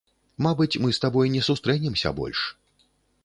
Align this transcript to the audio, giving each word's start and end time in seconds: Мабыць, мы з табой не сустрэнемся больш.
Мабыць, 0.45 0.79
мы 0.85 0.89
з 0.97 1.03
табой 1.03 1.29
не 1.35 1.43
сустрэнемся 1.49 2.13
больш. 2.21 2.39